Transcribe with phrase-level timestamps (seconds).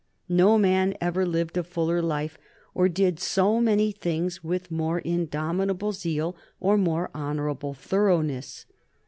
[0.29, 2.35] No man ever lived a fuller life
[2.73, 8.65] or did so many things with more indomitable zeal or more honorable thoroughness.